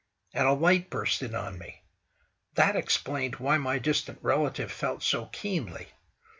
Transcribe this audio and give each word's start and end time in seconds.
And 0.33 0.47
a 0.47 0.53
light 0.53 0.89
burst 0.89 1.21
in 1.21 1.35
on 1.35 1.59
me. 1.59 1.83
That 2.55 2.75
explained 2.75 3.35
why 3.35 3.59
my 3.59 3.77
distant 3.77 4.17
relative 4.23 4.71
felt 4.71 5.03
so 5.03 5.27
keenly. 5.27 5.89